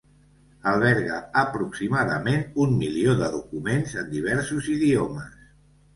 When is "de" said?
3.21-3.29